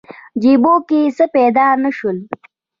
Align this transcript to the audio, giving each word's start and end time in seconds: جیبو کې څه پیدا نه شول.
جیبو 0.41 0.73
کې 0.87 0.99
څه 1.17 1.25
پیدا 1.35 1.67
نه 1.83 1.89
شول. 1.97 2.17